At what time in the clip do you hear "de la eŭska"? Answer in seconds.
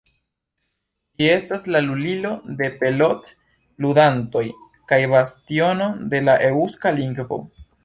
6.15-6.97